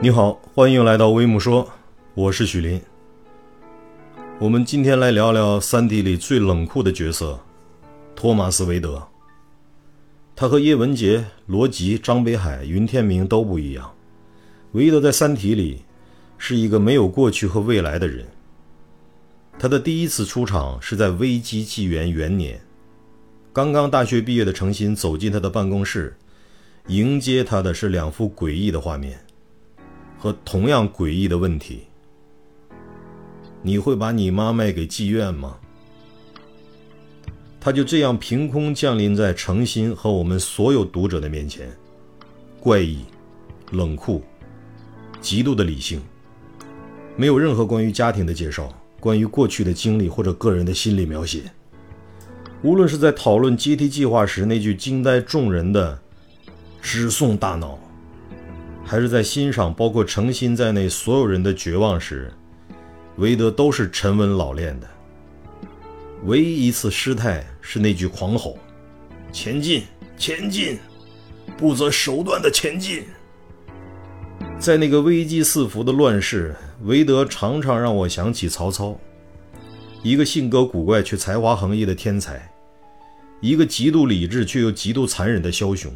[0.00, 1.70] 你好，欢迎来到微木说，
[2.14, 2.80] 我是许林。
[4.40, 7.38] 我们今天来聊聊《三体》里最冷酷的角色——
[8.14, 9.02] 托马斯·韦德。
[10.34, 13.94] 他和叶文洁、罗辑、张北海、云天明都不一样。
[14.72, 15.82] 韦德在《三体》里
[16.36, 18.26] 是一个没有过去和未来的人。
[19.58, 22.60] 他的第一次出场是在危机纪元元年，
[23.52, 26.14] 刚刚大学毕业的程心走进他的办公室，
[26.88, 29.24] 迎接他的是两幅诡异的画面。
[30.24, 31.82] 和同样诡异的问题：
[33.60, 35.58] 你会把你妈卖给妓院吗？
[37.60, 41.70] 他就这样凭空降临在诚心和我们所有读者的面前，
[42.58, 43.04] 怪异、
[43.72, 44.22] 冷酷、
[45.20, 46.00] 极度的理性，
[47.18, 51.52] 没有任何关于家庭的介绍，关于过去的经历或者个人的心理描写。
[52.62, 56.00] 无论是在讨论阶梯计划时那句惊呆众人的
[56.80, 57.78] “只送大脑”。
[58.86, 62.30] 还是在欣赏包括诚心在内所有人的绝望时，
[63.16, 64.86] 韦德都是沉稳老练的。
[66.24, 68.58] 唯一一次失态是那句狂吼
[69.32, 69.84] ：“前进，
[70.18, 70.78] 前进，
[71.56, 73.04] 不择手段的前进。”
[74.60, 78.98] 在那个危机四伏的乱世，韦德常常让我想起曹操，
[80.02, 82.50] 一个性格古怪却才华横溢的天才，
[83.40, 85.92] 一个极度理智却又极度残忍的枭雄。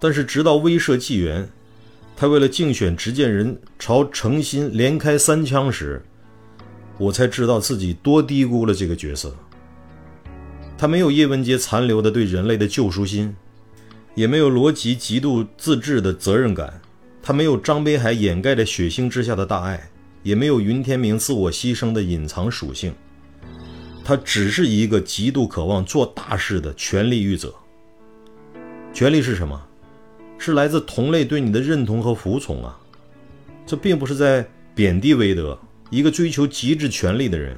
[0.00, 1.48] 但是直到威慑纪元。
[2.20, 6.04] 他为了竞选执剑人，朝诚心连开三枪时，
[6.98, 9.34] 我才知道自己多低估了这个角色。
[10.76, 13.34] 他没有叶文洁残留的对人类的救赎心，
[14.14, 16.82] 也没有罗辑极度自制的责任感，
[17.22, 19.88] 他没有张北海掩盖着血腥之下的大爱，
[20.22, 22.92] 也没有云天明自我牺牲的隐藏属性。
[24.04, 27.54] 他只是一个极度渴望做大事的权力欲者。
[28.92, 29.58] 权力是什么？
[30.42, 32.74] 是来自同类对你的认同和服从啊，
[33.66, 34.42] 这并不是在
[34.74, 35.56] 贬低韦德，
[35.90, 37.54] 一个追求极致权力的人，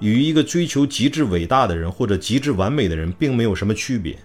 [0.00, 4.16] 与一个追求极致伟大的人或者极致完美的人并没有什么区别，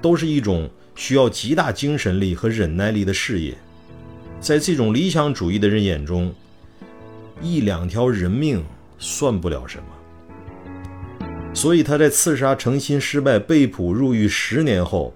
[0.00, 3.54] 都是一种需要极大精神力和忍耐力的事业。
[4.40, 6.34] 在这种理想主义的人眼中，
[7.42, 8.64] 一两条人命
[8.98, 15.14] 算不了什么，所以他在刺杀诚心失败、被捕入狱十年后。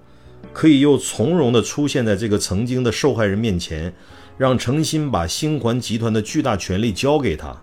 [0.53, 3.93] 可以又从容地出现在这个曾经的受害人面前，
[4.39, 7.55] 让诚心把星环集团的巨大权力交给他，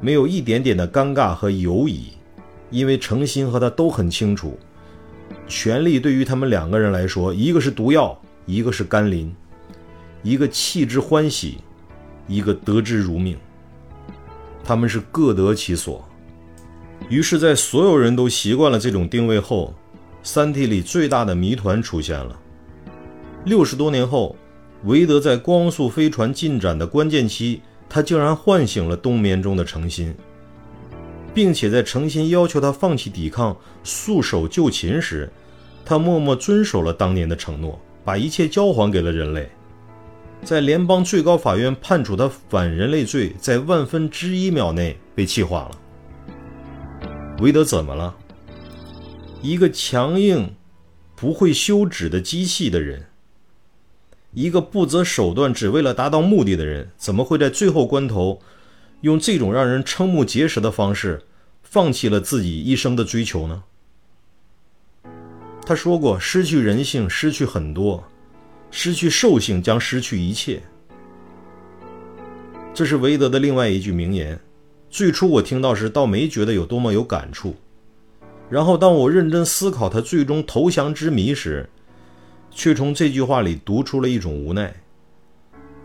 [0.00, 2.08] 没有一点点的尴尬和犹疑，
[2.70, 4.58] 因为诚心和他都很清楚，
[5.46, 9.32] 权力对于他们两个人来说，一个是毒药，一个是甘霖，
[10.22, 11.58] 一个弃之欢喜，
[12.26, 13.36] 一个得之如命，
[14.64, 16.04] 他们是各得其所。
[17.08, 19.72] 于是，在所有人都习惯了这种定位后。
[20.26, 22.36] 三体里最大的谜团出现了。
[23.44, 24.34] 六十多年后，
[24.82, 30.12] 韦德在光速飞船进展的关键期，他竟然唤醒了冬眠中的诚心，
[31.32, 35.30] 并且在诚心要求他放弃抵抗、束手就擒时，
[35.84, 39.48] 他默默遵守了当年的承诺，把一切交还给了人类。
[40.42, 47.08] 在联邦最高法院判处他反人类罪，在万分之一秒内被气化了。
[47.38, 48.12] 韦德怎么了？
[49.42, 50.54] 一个强硬、
[51.14, 53.06] 不会休止的机器的人，
[54.32, 58.40] 一个不择手段只为了达到目的的人，怎么会在最后关头
[59.02, 61.22] 用这种让人瞠目结舌的方式
[61.62, 63.62] 放弃了自己一生的追求呢？
[65.64, 68.02] 他说过：“失去人性，失去很多；
[68.70, 70.62] 失去兽性，将失去一切。”
[72.72, 74.38] 这是韦德的另外一句名言。
[74.88, 77.54] 最初我听到时，倒没觉得有多么有感触。
[78.48, 81.68] 然后，当我认真思考他最终投降之谜时，
[82.50, 84.72] 却从这句话里读出了一种无奈，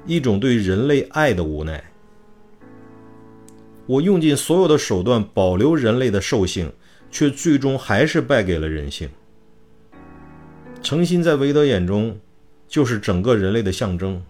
[0.05, 1.83] 一种对人类爱的无奈。
[3.87, 6.71] 我用尽所有的手段保留人类的兽性，
[7.09, 9.09] 却最终还是败给了人性。
[10.83, 12.17] 诚心在韦德眼中，
[12.67, 14.21] 就是整个人类的象征。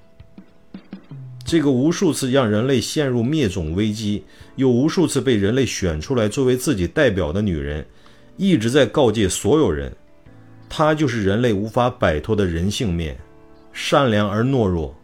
[1.44, 4.24] 这个无数次让人类陷入灭种危机，
[4.56, 7.86] 又无数次被人类选出来作为自己代表的女人。
[8.38, 9.96] 一直在告诫所有人，
[10.70, 13.18] 他就是人类无法摆脱的人性面，
[13.72, 14.96] 善良而懦弱，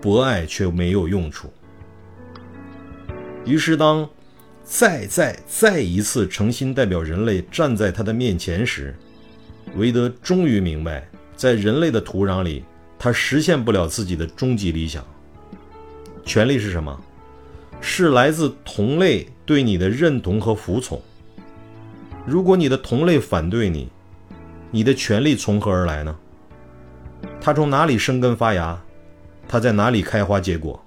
[0.00, 1.52] 博爱却没有用处。
[3.44, 4.08] 于是，当
[4.64, 8.94] 再再再一次诚心代表人类站在他的面前时，
[9.76, 12.64] 韦德终于明白，在人类的土壤里，
[12.98, 15.04] 他实现不了自己的终极理想。
[16.24, 17.00] 权利是什么？
[17.80, 21.00] 是来自同类对你的认同和服从。
[22.26, 23.88] 如果你的同类反对你，
[24.72, 26.16] 你的权利从何而来呢？
[27.40, 28.82] 它从哪里生根发芽？
[29.46, 30.82] 它在哪里开花结果。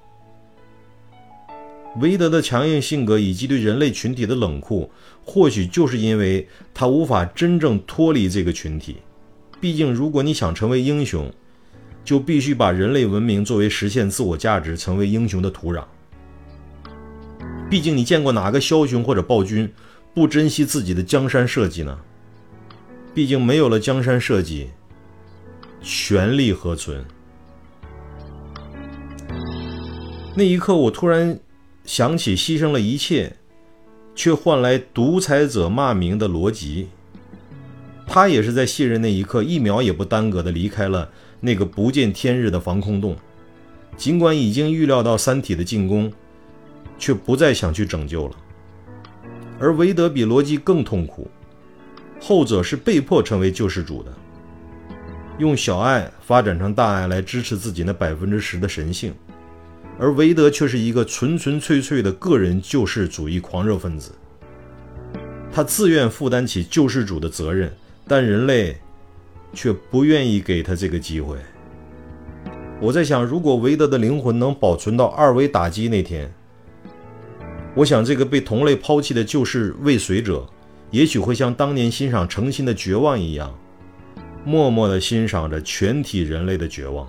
[2.02, 4.92] 韦德的强硬性格以及对人类群体的冷酷，
[5.24, 8.98] 或许就是因为他无法真正脱离这个群体。
[9.62, 11.32] 毕竟，如果你想成为英雄，
[12.04, 15.86] 就必须把人类文明作为实现自我价值、成为英雄的土壤。
[17.70, 19.72] 毕竟，你见过哪个枭雄或者暴君
[20.14, 21.98] 不珍惜自己的江山社稷呢？
[23.14, 24.68] 毕竟，没有了江山社稷，
[25.82, 27.04] 权力何存？
[30.36, 31.40] 那一刻，我突然
[31.86, 33.36] 想起牺牲了一切，
[34.16, 36.88] 却换来独裁者骂名的罗辑。
[38.06, 41.10] 他也是在卸任那一刻，一秒也不耽搁地离开了
[41.40, 43.16] 那个不见天日的防空洞。
[43.96, 46.12] 尽管已经预料到三体的进攻，
[46.98, 48.36] 却不再想去拯救了。
[49.60, 51.28] 而韦德比罗辑更痛苦，
[52.20, 54.12] 后者是被迫成为救世主的，
[55.38, 59.14] 用小爱发展成大爱来支持自己那百分之十的神性，
[60.00, 64.12] 而韦德却是一个纯纯粹粹的个人救世主义狂热分子。
[65.52, 67.72] 他自愿负担起救世主的责任。
[68.12, 68.76] 但人类
[69.54, 71.38] 却不愿意给他这个机会。
[72.82, 76.34] 我在想，如果韦德的灵魂能保存到二维打击那天，
[77.76, 80.46] 我想这个被同类抛弃的救世未遂者，
[80.92, 83.54] 也许会像当年欣赏诚心的绝望一样，
[84.44, 87.08] 默默地欣赏着全体人类的绝望，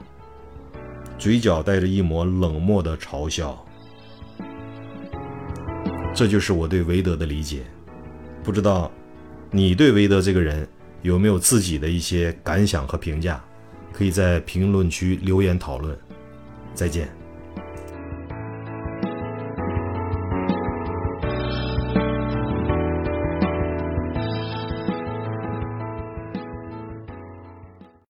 [1.18, 3.64] 嘴角带着一抹冷漠的嘲笑。
[6.14, 7.62] 这就是我对韦德的理解。
[8.42, 8.90] 不知道
[9.50, 10.66] 你对韦德这个人？
[11.02, 13.42] 有没有自己的一些感想和评价？
[13.90, 15.98] 可以在评论区留言讨论。
[16.74, 17.08] 再见。